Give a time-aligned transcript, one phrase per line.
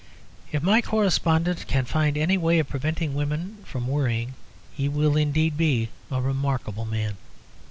[0.51, 4.33] If my correspondent can find any way of preventing women from worrying,
[4.73, 7.17] he will indeed be a remarkable man.